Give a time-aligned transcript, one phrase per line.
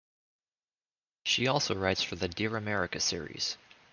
[1.25, 3.55] She also writes for the "Dear America" series.